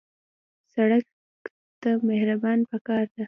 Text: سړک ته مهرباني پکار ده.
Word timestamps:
سړک 0.73 1.05
ته 1.81 1.89
مهرباني 2.07 2.63
پکار 2.71 3.05
ده. 3.13 3.19